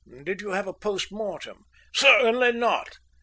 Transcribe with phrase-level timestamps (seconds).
[0.23, 2.97] "Did you have a post mortem?" "Certainly not.